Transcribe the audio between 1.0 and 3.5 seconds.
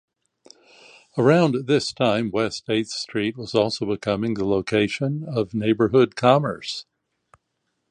Around this time, West Eighth Street